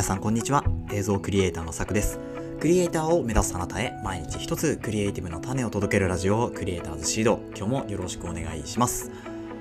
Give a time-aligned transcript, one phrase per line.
[0.00, 0.64] 皆さんこんにちは。
[0.90, 2.18] 映像クリエイターのさくです。
[2.58, 7.38] クリエイターを目指すあなたへ毎日一つクリエイティブな種を届けるラジオクリエイターズシード。
[7.54, 9.10] 今日もよろしくお願いします。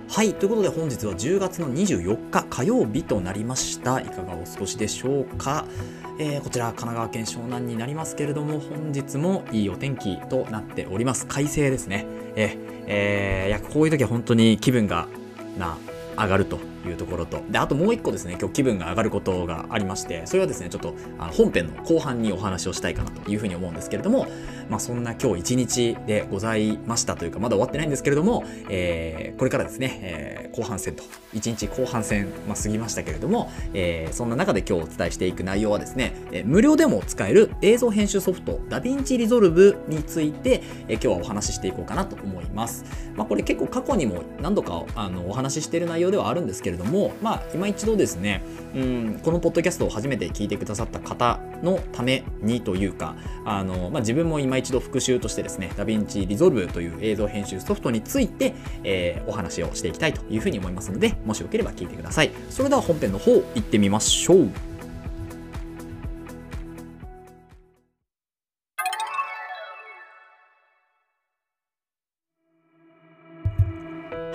[0.08, 4.00] はいということで本日は10月の24日火曜日となりました。
[4.00, 5.66] いかがお過ごしでしょうか？
[6.20, 11.28] えー、こちら神奈川県湘南になりますけれども本日もいいお天気となっております。
[11.28, 12.06] 快晴ですね。
[12.38, 15.10] ええー、いやこういう時は本当に気分が
[15.58, 15.76] な
[16.18, 16.69] 上がると。
[16.86, 17.42] いうところと。
[17.50, 24.28] であともう一個ですね今日気分が上がることがありましてそれはですねちょっとあの本編の後半にお話をしたいかなというふうに思うんですけれども
[24.70, 42.86] まあそんな今日一日でございましたというかまだ終わってないんですけれども、えー、これからですね、えー、後半戦と一日後半戦、まあ、過ぎましたけれども、えー、そんな中で今日お伝えしていく内容はですね、えー、無料でも使える映像編集ソフトダヴィンチリゾルブについて、えー、今日はお話ししていこうかなと思います。
[43.16, 48.44] まあ、これ結構過去にも何度かあのお話ししている内容ではあるんですけれども、まあ、今一度ですね、
[48.76, 53.16] うん、このポッドキャストを初めて聞いてくださった方のためにというか、
[53.46, 62.32] あのまあ、自分も今一度復習としてですね、ダヴィンチリゾルブという映像編集ソフトについて、えー、お話をしていきたいというふうに思いますので、もしよければ聞いてください。
[62.50, 64.69] それでは本編の方、行ってみましょう。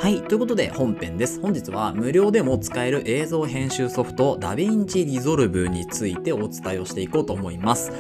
[0.05, 0.21] はい。
[0.21, 1.41] ということで本編です。
[1.41, 7.91] 本日は無料でも使える映像編集ソフトダヴィンチリゾルブについてお伝えをしていこうと思います。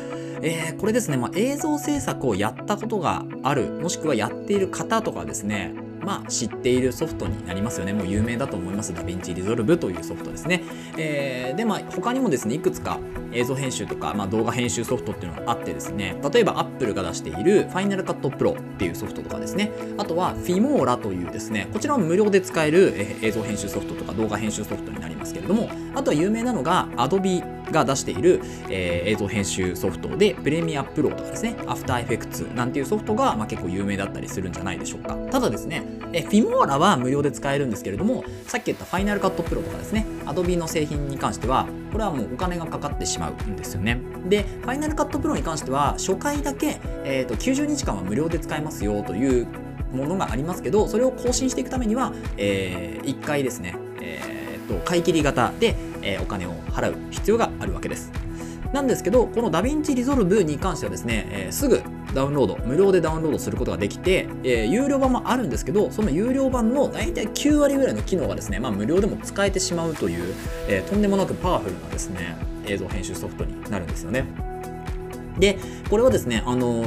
[0.43, 5.73] えー、これですね、まあ、映像制作をやったことがある、もしくはやっている方とかですね、
[6.05, 7.93] まあ、知っているソフトになりますよね。
[7.93, 8.95] もう有名だと思います。
[8.95, 10.63] ダヴィンチリゾルブというソフトですね。
[10.97, 12.99] えー、で、まあ、他にもですね、いくつか
[13.33, 35.15] 映像編集とか、まあ、動画編集ソフトっていうのがあってですね、例えば Apple が出している Final Cut Pro っていうソフトとかですね、あとは Fimora というですね、こちらも無料で使える映像編集ソフトとか動画編集ソフトになりますけれども、あとは有名なのが Adobe が出している、えー、映像編集ソフトで、プレミアプロとかですね、アフターエフェクツなんていうソフトが、まあ、結構有名だったりするんじゃないでしょうか。
[35.31, 44.01] ただですね、えフィモーラは無料で使えるんですけれども、さっき言ったファイナルカットプロとかですね、Adobe の製品に関しては、これはもうお金がかかってしまうんですよね。
[44.29, 49.47] で、ファイナルカットプロに関しては、初回だけ、えーと、90日間は無料で使えますよという
[49.93, 54.34] ものがありますけど、それを更新していくためには、えー、1回ですね、えー
[54.65, 58.13] と、買い切り型で、え、お金を払う必要があるわけです。
[58.73, 61.81] なんですけど、この DaVinci Resolve に関してはですね、え、すぐ
[62.13, 70.35] ダウンロード、無料でダウンロードすることができて、えー、有料版もあるんですけど、その有料版の大体9割ぐらいの機能がですね、まあ、無料でも使えてしまうという、
[70.69, 72.37] えー、とんでもなくパワフルなですね、
[72.67, 74.25] 映像編集ソフトになるんですよね。
[75.39, 75.59] で、
[75.91, 76.87] これはですね、あの、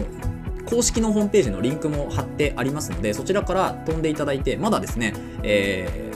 [0.65, 6.06] 公式のホームページのリンクも貼ってありますので、そちらから飛んでいただいて、まだですね、えー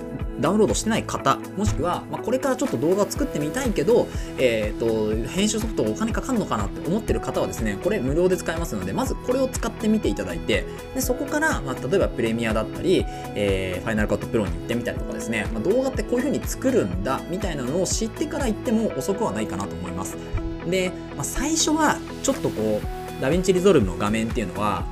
[0.41, 4.07] ダウンロードしてない方、もしくは、まあ、これからちょっと動画を作ってみたいけど、
[4.37, 10.65] えっ、ー、と、編集ソフトお金かかるのかなって思ってる方はですね、これ無料で使えますので、まずこれを使ってみていただいて、
[10.95, 20.17] でそこから、まあ、例えばプレミアだったり、えー、ファイナルカットプロに行ってみたりとかですね、まあ、動画ってこういう風に作るんだ、みたいなのを知ってから行っても遅くはないかなと思います。
[20.67, 24.83] で、まあ、最初は、ちょっとこう、 DaVinci Resolve の画面っていうのは、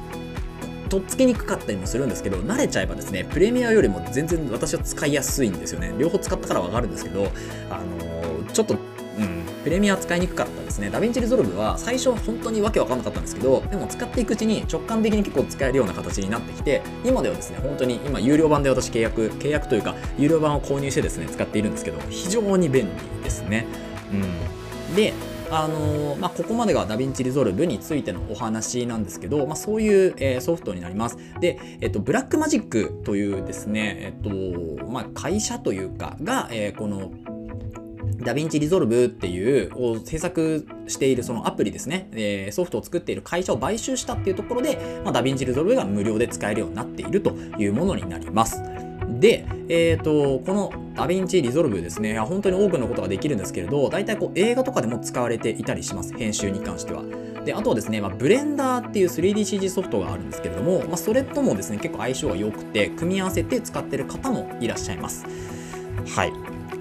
[0.89, 7.31] とっつきにくかったりもするんですけど慣れちゃえばですねプレミアよりも全然私は使いやすいんですよね両方使ったからわかるんですけど
[7.69, 8.75] あのー、ちょっと
[9.19, 10.89] うん、プレミア使いにくかったですね。
[10.89, 23.67] DaVinci Resolve は最初本当にわけわかんなかったんですけど、でも使っていくうちに直感的に結構使えるような形になってきて、今ではですね、本当に今有料版で私契約、契約というか有料版を購入してですね、使っているんですけど、非常に便利ですね。
[24.13, 24.95] うん。
[24.95, 25.13] で、
[25.51, 31.17] あの、まあ、ここまでが DaVinci Resolve についてのお話なんですけど、まあ、そういう、えー、ソフトになります。
[31.39, 37.11] で、えっと、 Blackmagic というですね、えっと、まあ、会社というかが、えー、この、
[38.21, 48.61] DaVinci Resolve っていうを制作しているそのアプリですね、えー、ソフトを作っている会社を買収したっていうところで、まあ、 DaVinci Resolve が無料で使えるようになっているというものになります。
[49.19, 57.03] で、えーと、この DaVinci Resolve ですね、本当に多くのことができるんですけれど、大体こう映画とかでも使われていたりします、編集に関しては。
[57.43, 65.25] で、あとはですね、まあ、ブレンダーっていう 3DCG ソフトがあるんですけれども、まあ、それともですね、結構相性が良くて、組み合わせて使ってる方もいらっしゃいます。
[66.15, 66.31] はい。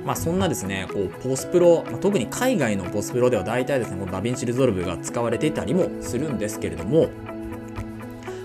[0.05, 7.09] まあ、そんなですね、こうポスプロ、まあ、特に海外のポスプロでは大体ですね、この DaVinci Resolve が使われていたりもするんですけれども、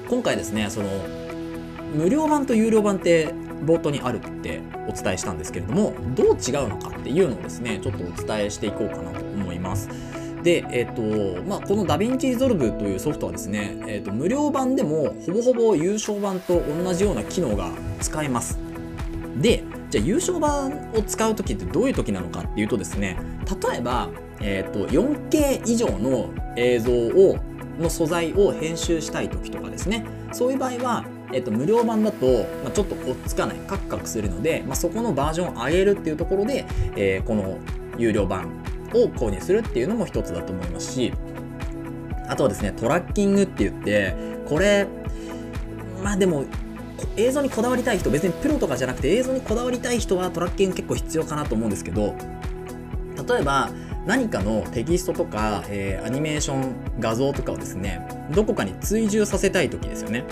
[0.10, 0.90] 今回ですね、その
[1.96, 3.34] 無料版と有料版って
[3.66, 9.90] 冒頭にあるってお伝えしたんですけれどもどう違うのかっていうのをですねちょっとお伝えしていこうかなと思います。
[10.44, 17.72] で、えっ、ー、と、まあ、この DaVinci Resolve というソフトはですね、えっ、ー、と、無料版でもほぼほぼ有償版と同じような機能が
[18.02, 18.60] 使えます。
[19.38, 23.18] で、じゃあ有償版を使う時ってどういう時なのかっていうとですね、
[23.72, 24.10] 例えば、
[24.42, 27.38] えーと、4K 以上の映像を
[27.80, 36.66] の素材を編集したい時とかですねそういう場合は、えーと、無料版だと、まあ、ちょっと追っつかないカクカクするので、まあ、そこのバージョンを上げるっていうところで、
[36.96, 37.58] えー、この
[37.98, 38.64] 有料版
[38.94, 41.14] を購入するっていうのも一つだと思いますし
[42.28, 44.16] あとはですねトラッキングって言って
[44.46, 44.88] これ
[46.04, 46.46] まあでも
[47.18, 52.16] 映像にこだわりたい人別にプロとかじゃなくて映像にこだわりたい人はトラッキング結構必要かなと思うんですけど
[53.28, 53.72] 例えば
[54.06, 60.26] 何かのテキストとか、えー、アニメーション画像とかをですねどこかに追従させたい時ですよね。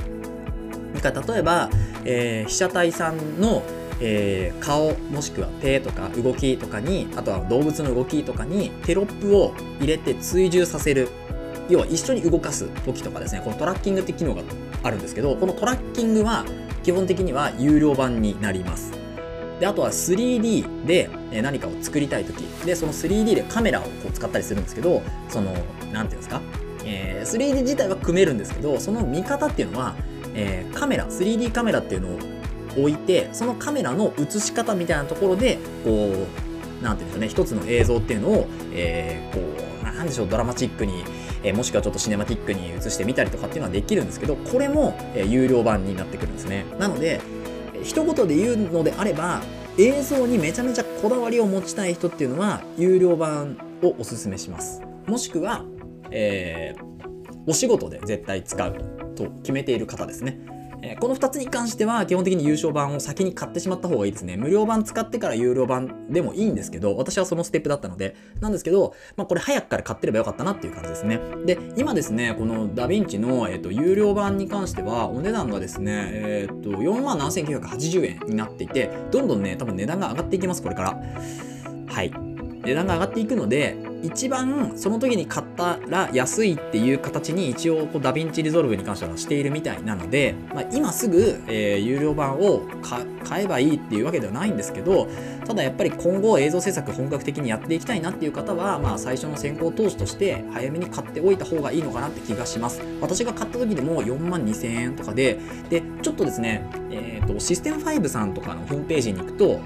[1.01, 1.69] か例えば、
[2.05, 3.63] えー、被写体さんの、
[3.99, 11.09] えー、顔もしくは手とか動きとかにあとは動物の動きとかにテロップを入れて追従させる。
[11.69, 14.41] 要は一緒に動かす時とかですねこのトラッキングって機能が
[14.83, 16.43] あるんですけどこのトラッキングは
[16.83, 18.91] 基本的には有料版になります。
[19.59, 21.07] であとは 3D で
[21.41, 22.41] 何かを作りたい時。
[22.65, 25.53] でその 3D でカメラをこう使ったりするんですけどその
[25.93, 26.41] 何ていうんですか、
[26.83, 29.95] えー、3D 自体は組めるんですけどその見方っていうのは、
[30.33, 32.19] えー、カメラ 3D カメラっていうのを
[32.77, 36.27] 置いてそのカメラの映し方みたいなところでこ
[36.81, 41.03] う何ていうんですかね一つの映像っていうのを、えー、こうなんでしょうドラマチックに
[41.43, 46.65] えもしくはちょっとシネマティックに映してみたりとかっていうのはできるんですけどこれも、え有料版になってくるんですね。
[46.79, 47.19] なので
[47.83, 49.41] 一言で言うのであれば
[49.77, 54.81] 映像にめちゃめちゃこだわりを持ちたい人っていうのは有料版をおすすめします。
[55.07, 55.65] もしくは、
[56.11, 56.83] えー、
[57.47, 59.00] お仕事で絶対使う。
[59.15, 60.39] と決めている方ですね
[60.83, 64.35] えこの2つに関しては基本的に優勝版を先に買ってしまった方がいいですね。
[64.35, 71.19] 無料版使ってから有料版でもいいんですけど、私はそのステップだったので、なんですけど、まあ、これ早くから買ってればよかったなっていう感じですね。
[71.45, 81.01] で、今ですね、このダヴィンチの、えーと、有料版に関しては、お値段がですね、えっ、ー、と、47,980円になっていて、どんどんね、多分値段が上がっていきます、これから。
[81.87, 82.30] はい。
[82.63, 92.63] 値段が上がっていくので一番その時に買ったら安いっていう形に一応こう DaVinci Resolve に関してはしているみたいなので、まあ、今すぐ、えー、有料版を
[93.23, 95.07] 買えばいいっていうわけではないんですけど
[95.45, 102.81] ただやっぱり今後映像制作本格的にやっていきたいなっていう方は、まあ、最初の先行投資として早めに買っておいた方がいいのかなって気がします。
[103.01, 109.61] 私が買った時でも4万2000円とかででちょっとですね、えーと、システム5さんとかのホームページに行くと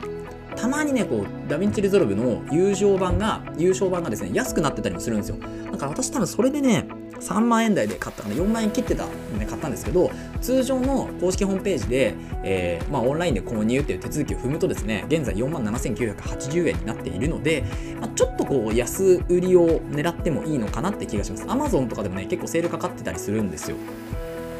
[0.56, 5.38] たまにね、こう、 DaVinci Resolve の有償版が、有償版がですね、安くなってたりもするんですよ。
[5.72, 6.88] だから私多分それでね、
[7.20, 10.12] 3万円台で買ったかな、4万円切ってたんで買ったんですけど、
[10.42, 17.64] 通常の公式ホームページで、えー、まあ、オンラインで購入っていう手続きを踏むとですね、現在4万7980円になっているので、
[18.00, 21.44] まあ、ちょっとこう、安売りを狙ってもいいのかなって気がします。
[21.46, 23.78] Amazon とかでもね、結構セールかかってたりするんですよ。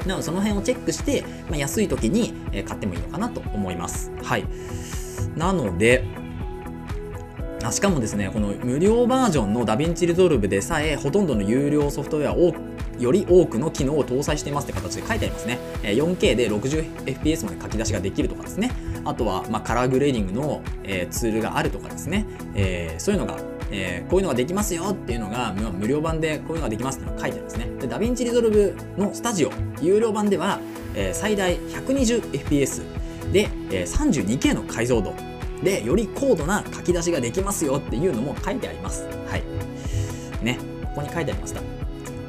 [0.06, 2.34] なので、その辺をチェックして、まあ、安い時に
[2.66, 4.12] 買ってもいいのかなと思います。
[4.24, 4.46] はい。
[5.36, 6.04] なので、
[7.64, 12.54] あしかもですね、この無料バージョンの DaVinci Resolve でさえ、ほとんどの有料ソフトウェアを
[13.00, 15.60] より多くの機能を搭載していますって形で書いてありますね。
[15.82, 18.72] 4K で 60fps まで書き出しができるとかですね。
[19.04, 22.26] あとは、まカラーグレーディングの、えツールがあるとかですね。
[22.54, 23.38] えー、そういうのが、
[23.72, 27.68] えー、こういうのができますよっていうのが、無料版でこういうのができますっていうのが書いてありますね。
[27.82, 30.60] で、 DaVinci Resolve の Studio、有料版では、
[30.96, 35.14] え、最大 120fps で、え 32K の解像度
[35.64, 39.08] でより高度な書き出しができますよっていうのも書いてあります。
[39.28, 39.44] はい。
[40.44, 40.60] ね。
[40.84, 41.62] ここに書いてありました。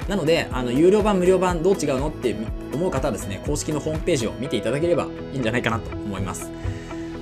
[0.09, 2.35] なのであの有料版無料版どう違うのって
[2.73, 6.51] 思う方はですね公式のホームページを見ていただければいいんじゃないかなと思います。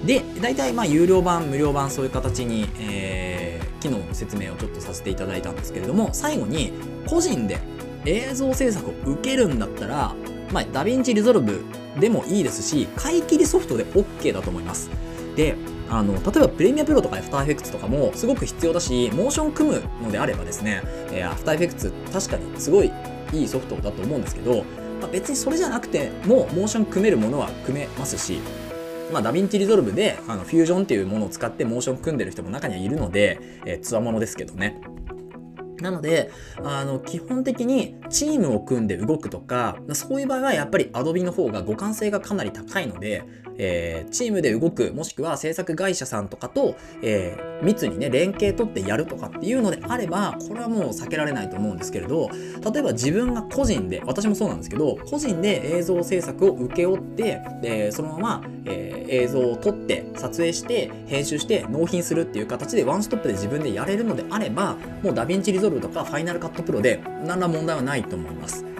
[0.04, 6.72] で大体まあ有料版無料版そういう形に、えー、機能の説明をちょっとさせていただいたんですけれども最後に
[7.06, 7.58] 個人で
[8.04, 10.14] 映像制作を受けるんだったら、
[10.52, 11.64] まあ、 DaVinci Resolve
[11.98, 14.90] でもいいですし買い切りソフトで OK だと思います
[15.36, 15.56] で
[15.90, 20.82] あの例えば Premiere Pro とか After Effects とかもすごく必要だしモーション組むのであればですね、
[21.12, 22.90] えー、 After Effects 確かにすごい
[23.32, 24.64] いいソフトだと思うんですけど、
[25.00, 28.40] まあ、別にそれじゃなくてもモーション組めるものは組めますし
[29.12, 34.80] まあ、 DaVinci Resolve であのフュージョンっていうものを使ってモーション組んでる人も中にはいるので、えー、つわものですけどね。
[35.80, 36.30] なので、
[36.62, 43.24] あの、基本的にチームを組んで動くとか、そういう場合はやっぱり Adobe の方が互換性がかなり高いので、
[43.58, 52.28] えー、チームで動く、もしくは制作会社さんとかと、えー、密にね、連携取ってやるとかっていうのであれば、これはもう避けられないと思うんですけれど、
[52.72, 68.73] 例えば自分が個人で、私もそうなんですけど、個人で映像制作を請け負って、でそのまま、えー、映像を撮って、撮影して、編集して、納品するっていう形でワンストップで自分でやれるのであれば、もう DaVinci Resolve とか Final Cut Pro で何ら問題はないと思います。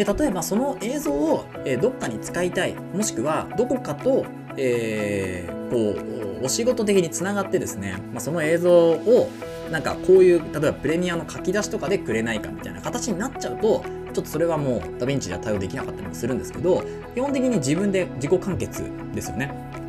[0.00, 4.24] で例えばその映像を、えどっかに使いたいもしくはどこかと、
[4.56, 6.00] えー、こ
[6.40, 9.30] うお仕事的につながってですね、まあ、その映像を
[9.70, 16.82] なんかこういう例えばプレミアの書き出しとかでくれないかみたいな形になっちゃうとちょっとそれはもうダヴィンチでは対応できなかったりもするんですけど
[17.14, 18.82] 基本的に自分で自己完結
[19.14, 19.79] ですよね。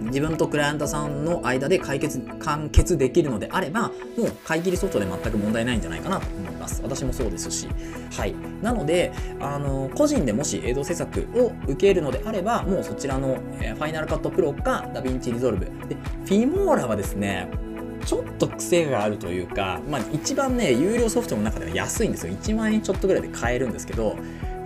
[0.00, 6.80] 自分とクライアントさんの間で解決完結できるのであればもう買い切りソフトで全く問題ないんじゃないかなと思います。
[6.82, 7.68] 私もそうですし。
[8.12, 8.34] はい。
[8.62, 15.66] なのであの個人でもし映像制作を受けるのであればもうそちらの、えー、 Final Cut Pro か DaVinci Resolve。
[15.88, 17.48] で Filmora はですね
[18.04, 22.32] ちょっと癖があるというか、まあ、一番ね有料ソフトの中では安いんですよ。
[22.32, 24.16] 1万円ちょっとぐらいで買えるんですけど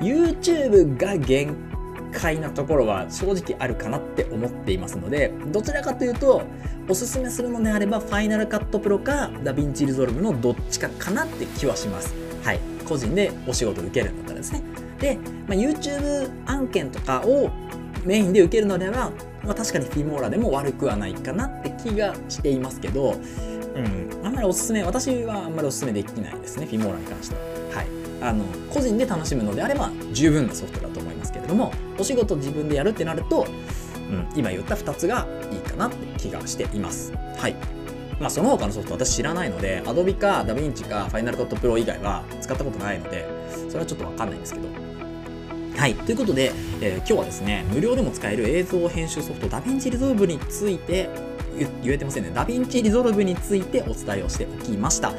[0.00, 1.73] YouTube が限
[2.14, 6.42] 界なところは正直あるかなって思っていますのでどちらかというと
[6.88, 12.14] おすすめするのであれば Final Cut Pro か DaVinci Resolve のどっちかかなって気はします。
[12.42, 12.60] はい。
[12.84, 14.62] 個人でお仕事受けるんだったらですね。
[15.00, 15.18] で、
[15.48, 17.50] まあ、YouTube 案件とかを
[18.04, 19.10] メインで受けるのでは、
[19.42, 23.14] まあ、確かにフィモーラでも悪くはないかなって気がしていますけど、
[23.74, 27.53] うん、あんまりおすすめ私はあんまりおすすめできないですねフィモーラに関しては。
[28.24, 33.46] あの個人で楽しむのであれば十分なソフトだと思いますけれどもお仕事自分でやるってなると、
[34.10, 37.54] うん、今言った2つがいいかなって気がしていますはい
[38.18, 43.28] まあその他のソフト私知らないので Adobe か DaVinci か Final Cut Pro 以外は使ったことないので
[43.68, 44.68] それはちょっとわかんないんですけど
[45.76, 45.94] はい。
[45.94, 51.10] ということで、えー、今日はですね、無料でも使える映像編集ソフト、 DaVinci Resolve について、
[51.82, 52.30] 言えてませんね。
[52.32, 55.12] DaVinci Resolve についてお伝えをしておきました。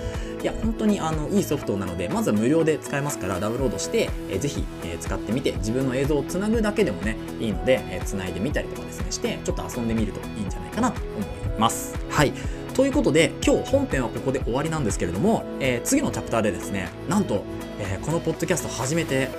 [0.46, 11.96] いや、本当にあのいいソフトなので、まずは無料で使えますからダウンロードして、えー、ぜひ、え、使ってみて、自分の映像をつなぐだけでもね、いいので、えー、つないでみたりとかですね、して、ちょっと遊んでみるといいんじゃないかなと思います。
[12.12, 12.32] はい。
[12.76, 17.44] ということで、今日本編はここで終わりなんですけれども、えー、次のチャプターでですね、なんと、
[17.80, 19.30] えー、このポッドキャスト初めて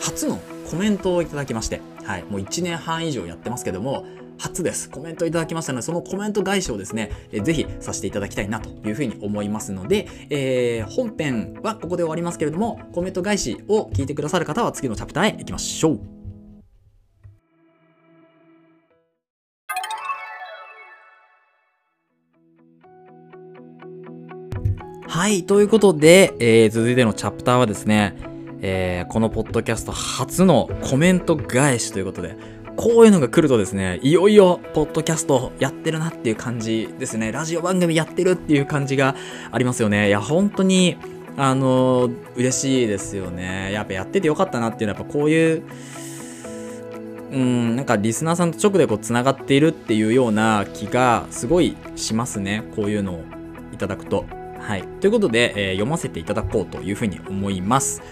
[0.00, 0.40] 初の
[0.70, 4.06] コメントをいただきまして、はい、もう1年半以上やってますけども、
[4.38, 4.90] 初です。
[4.90, 16.00] コメントいただきましたので、そのコメント返しをですね、えー、ぜひさせていただきたいなというふうに思いますので、えー、本編はここで終わりますけれども、コメント返しを聞いてくださる方は次のチャプターへ行きましょう。
[25.06, 28.16] はい、ということで、えー、続いてのチャプターはですね、
[28.62, 32.36] えー、このポッドキャスト初のコメント返しということで、
[32.76, 37.30] こういうのが来るとですね、いよいよ、ポッドキャストやってるなっていう感じですね。
[37.30, 39.14] ラジオ番組やってるっていう感じが
[39.52, 40.08] ありますよね。
[40.08, 40.96] いや、本当に、
[41.36, 43.72] あの、嬉しいですよね。
[43.72, 45.62] やっぱやっててよかったなっていうのは、やっぱこういう、
[47.32, 52.64] うん、なんかリスナーさんと直でこう繋がっているっていうような気がすごいしますね。
[52.76, 53.24] こういうのを
[53.72, 54.24] いただくと。
[54.58, 54.84] はい。
[55.00, 58.02] ということで、えー、読ませていただこうというふうに思います。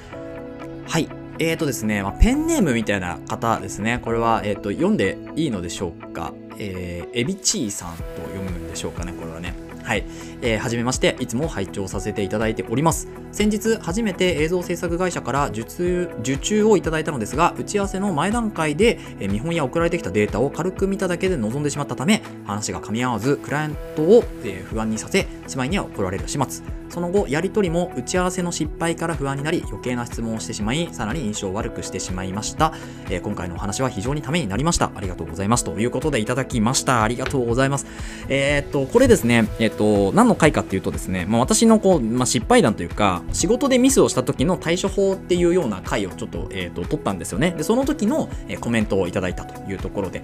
[0.86, 1.21] はい。
[1.38, 4.00] えーとですね、まあ、ペンネームみたいな方ですね。
[4.02, 6.32] これは、えーと、読んでいいのでしょうか？
[6.58, 9.54] えー、エビチーさんと読むんでしょうかね、これはね。
[9.82, 10.04] はい。
[10.42, 13.08] えー、はじめまして、いつも拝聴させていただいております。
[13.32, 26.62] 先日、初めて映像制作会社から受注受注をいただいたのですが、打ち合わせの前段階で、えー、見本や送られてきたデータを軽く見ただけで臨んでしまったため、話が噛み合わず、クライアントを、えー、不安にさせ、しまいには怒られる始末。
[26.92, 32.74] その後、やり取りも打ち合わせの失敗から不安になり、余計な質問をしてしまい、さらに印象を悪くしてしまいました。
[33.08, 34.92] えー、今回のお話は非常にためになりました。
[34.94, 35.64] ありがとうございます。
[35.64, 37.02] ということでいただきました。
[37.02, 37.86] ありがとうございます。
[38.28, 47.54] えー、っと、これですね、えー、っと、何の回かっていうとですね、まあ、私のこう、まあ、失敗談というか、仕事でミスをした時の対処法っていうような回をちょっと、えっと、取ったんですよね。
[47.56, 48.28] で、その時の、
[48.60, 50.22] コメントをいただいたというところで、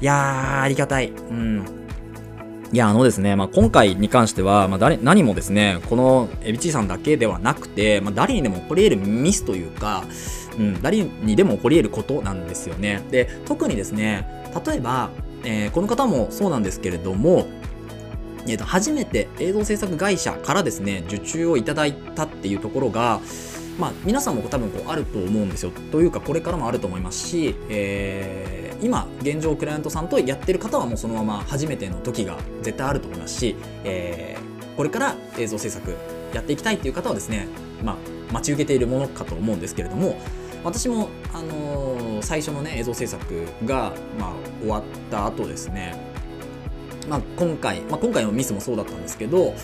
[0.00, 1.10] いやー、ありがたい。
[1.10, 1.87] うん。
[2.70, 10.04] いや、あのですね、まあ、今回に関しては、まあ、誰、何もですね、このエビチーさんだけではなくて、まあ、誰にでも起こり得るミスというか、
[10.58, 13.02] うん、誰にでも起こり得ることなんですよね。
[13.10, 15.08] で、特にですね、例えば、
[15.44, 17.46] えー、この方もそうなんですけれども、
[18.46, 23.20] えー、と初めて映像制作会社からですね、受注をいただいたっていうところが、
[23.78, 25.70] まあ、皆さんも多分こうあると思うんですよ。
[25.92, 35.96] というか、これからもあると思いますし、えー、今、現状クライアントさんとやってる方はもうそのまま初めての時が絶対あると思いますし、えー、これから映像制作
[36.32, 37.48] やっていきたいっていう方はですね、
[37.82, 37.96] まあ、
[38.32, 40.20] 待ち受けているものかと思うんですけれども、
[40.64, 45.94] 私も、あのー、最初のね、映像制作が、まあ、終わった後ですね、
[47.08, 49.54] まあ、今回、まあ、今回のミスもそうだったんですけど、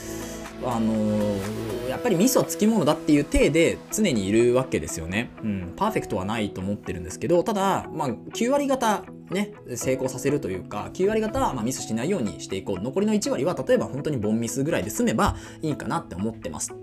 [0.65, 5.31] あのー、ぱり味噌つきものだっていう体で常にいるわけですよね。
[5.43, 12.83] うん、パーフェクトはないと思ってるんですけど、ただ、まあ、9割方ね、成功させるというか、9割方はまミスしないようにしていこう。
[12.83, 16.75] 残りの1割は、例えば本当にボンミスぐらいで済めばいいかなって思ってます。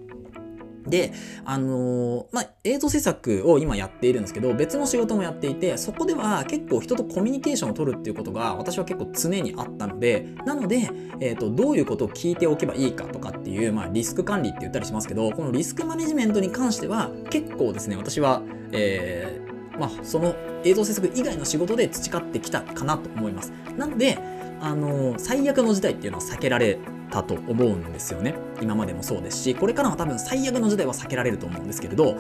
[0.88, 1.13] で、
[1.45, 23.51] あのー、まあ、映像制作を今やっているんですけど、別の仕事もやっていて、そこでは結構人とコミュニケーションを取るっていうことが私は結構常にあったので、なので、えっ、ー、と、どういうことを聞いておけばいいかとかっていう、まあ、リスク管理って言ったりしますけど、このリスクマネジメントに関しては結構ですね、私は、えー、まあ、その映像制作以外の仕事で培ってきたかなと思います。
[23.77, 24.17] なので、
[24.59, 26.77] あの、最悪の事態っていうのは避けられ
[27.12, 28.34] たと思うんですよね。
[28.62, 32.15] 今までもそうですしこれからは多分最悪の事態は避けられると思うんですけれど、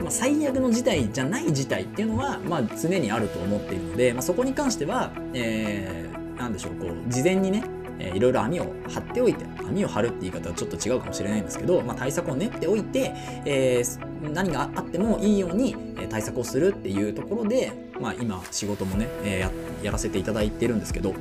[0.00, 7.64] まあ、最悪の事態じゃない事態っていうのは、まあ、常にあると思っているので、まあ、そこに関しては、えー、何でしょうこう事前にね、
[7.98, 13.12] いろいろ網を張っておいて網を張るって言い方はちょっと違うかもしれないんですけど、まあ、対策を練っておいて、
[13.44, 15.76] えー、何があってもいいように
[16.10, 19.50] 対策をするっていうところで、まあ、今仕事もね、えー、や
[19.82, 21.14] やらせていただいてるんですけど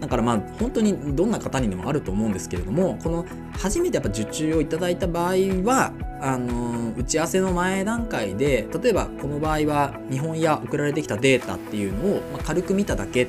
[0.00, 13.28] だからまあ本当にどんな方にでもあると思うんですけれどもこの初めてやっぱ受注をいただいた場合はあの打ち合わせの前段階で例えばこの場合は日本や送られてきたデータっていうのを、ま、軽く見ただけ、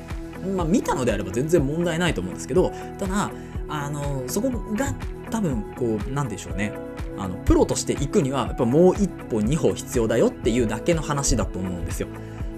[0.56, 3.30] まあ、見たのであれば全然問題ないと思うんですけどただ
[3.68, 4.94] あのそこが
[5.30, 6.72] 多分こうなんでしょうね
[7.18, 12.08] あのプロとして行くにはやっぱもう一歩二歩必要だよっていうだけの話だと思うんですよ。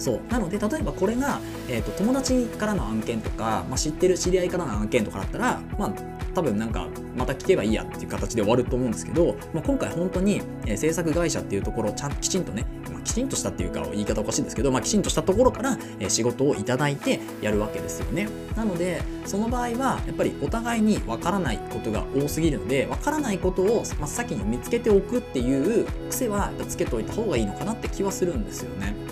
[0.02, 0.20] そう。
[0.32, 5.92] なので例えばこれが、えーと、友達からの案件とか、まあ、知ってる知り合いからの案件とかだったらまあ
[6.34, 18.28] 多分なんかまた聞けばいいやっていう形で終わると思うんですけど、まあ、今回本当に、えー、制作会社っていうところをちゃんきちんとね、まあ、きちんとしたっていうか言い方おかしいんですけど、まあ、きちんとしたところから、えー、仕事をいただいてやるわけですよね。
[18.56, 29.11] なのでその場合はやっぱりお互いにわからないことが多すぎるのでわからないことを真っ先に見つけておくっていう癖はつけておいた方がいいのかなって気はするんですよね。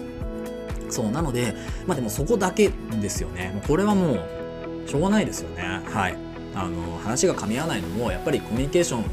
[0.91, 1.55] そうなので
[1.87, 2.71] まあでもそこだけ
[3.01, 3.63] ですよね。
[3.67, 5.81] これはもうしょうがないですよね。
[5.87, 6.17] はい。
[6.55, 9.05] あの話が噛み合わないのもやっぱりコミュニケーション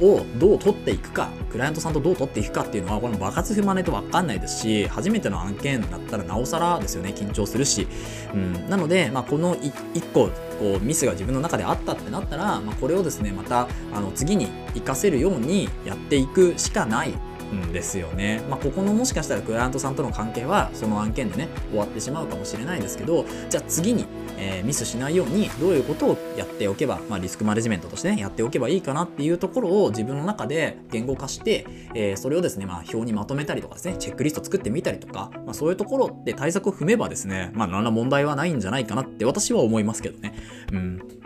[0.00, 7.10] をどう取っていくかクライアントさんとどう取っていくかっていうのはこれ爆発踏まないと分かんないですし初めての案件だったらなおさらですよね。
[7.10, 7.88] 緊張するし、
[8.32, 17.14] うん、なので、まあ、この1個こうミスが自分の中であったってなったら、まあ、これをですねまたあの次に活かせるようにやっていくしかない。
[17.54, 18.42] んですよね。
[18.48, 24.06] まあ、ここのもしかしたらクライアントさんとの関係はその案件でね終わってしまうかもしれないですけどじゃあ次に、
[24.36, 40.34] えー、ミスしないようにどういうことをやっておけば、まあ、リスクマネジメントとしてねやっておけばいいかなっていうところを自分の中で言語化して、えー、それをですね、まあ、表にまとめたりとかですねチェックリスト作ってみたりとか、まあ、そういうところで対策を踏めばですねまあ何ら問題はないんじゃないかなって私は思いますけどね。
[40.72, 41.18] うん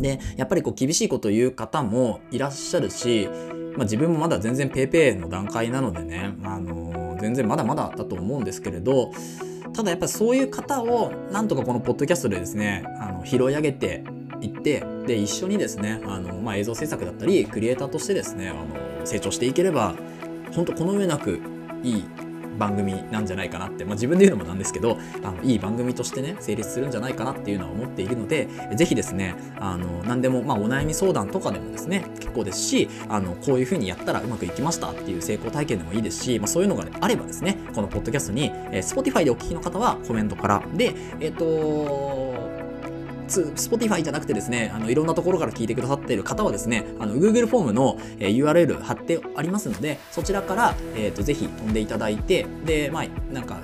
[0.00, 3.28] でやっぱりこう厳しいことを言う方もいらっしゃるし
[3.76, 9.12] まあ、自分もまだ全然 PayPay の段階なのでね、あのー、全然まだまだだと思うんですけれど
[9.72, 14.04] ただやっぱりそういう方をなんとかこのポッドキャストでですねあの拾い上げて
[14.40, 18.66] いってで一緒にですねあの、まあ、映像制作だったりクリエイターとしてですねあの
[19.04, 19.94] 成長していければ
[20.52, 21.40] 本当この上なく
[21.82, 22.04] いい
[22.56, 40.62] 番組なんじゃないかなって、まあ、自分で言うのもなんですけどあのいい番組としてね成立するんじゃないかなっていうのは思っているのでぜひですねあの何でも、まあ、お悩み相談とかでもですね結構ですしあのこういうふうにやったらうまくいきましたっていう成功体験でもいいですし、まあ、そういうのがあればですねこのポッドキャストに、えー、Spotify でお聞きの方はコメントから。
[40.74, 42.25] でえっ、ー、と
[43.26, 53.58] つ Spotify じゃなくてですね、あのいろんなところから聞いてくださっている方はですね、あの Google フォームの、えー、URL 貼ってありますので、そちらから、えーと、ぜひ飛んでいただいて、で、まあ、なんか、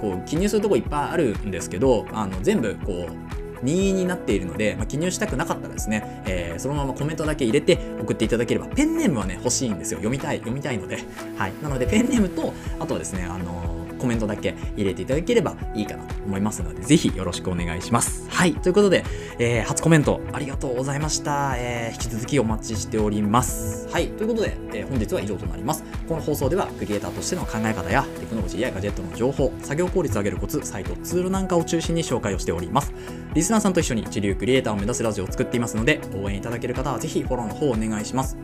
[0.00, 9.98] こう記入するとこいっぱいあるんですけど、あの全部こう、任意になっているので、まあ、記入したくなかったらですね、えー、そのままコメントだけ入れて送っていただければ、ペンネームはね、欲しいんですよ。
[9.98, 10.98] 読みたい、読みたいので。
[11.36, 11.52] はい。
[11.62, 18.28] なので、ペンネームと、あとはですね、あのーコメントだけ入れていただければいいかなと思いますので、ぜひよろしくお願いします。
[18.30, 18.54] はい。
[18.54, 19.04] ということで、
[19.38, 21.54] えー、初コメントありがとうございました。
[21.56, 23.88] えー、引き続きお待ちしております。
[23.88, 24.08] はい。
[24.08, 25.84] ということで、えー、本日は以上となります。
[26.08, 32.92] この放送では、クリエイターとしての考え方や、テクノロジーやガジェットの情報、作業効率を上げるコツ、サイト、ツールなんかを中心に紹介をしております。
[33.34, 38.36] リスナーさんと一緒に一流クリエイターを目指すラジオを作っていますので、応援いただける方はぜひフォローの方をお願いします。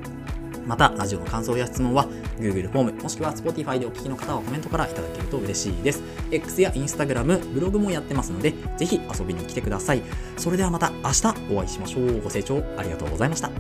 [0.66, 2.06] また、ラジオの感想や質問は
[2.38, 6.02] Google フォーム、もしくは Spotify でお聞きの方はコメントからいただけると嬉しいです。
[6.30, 10.02] X や Instagram、ブログもやってますので、ぜひ遊びに来てください。
[10.36, 12.20] それではまた明日お会いしましょう。
[12.20, 13.50] ご清聴ありがとうございました。